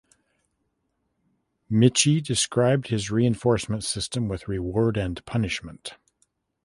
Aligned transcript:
Michie 1.69 2.21
described 2.21 2.87
his 2.87 3.11
reinforcement 3.11 3.83
system 3.83 4.27
with 4.27 4.47
"reward" 4.47 4.97
and 4.97 5.23
"punishment". 5.27 5.93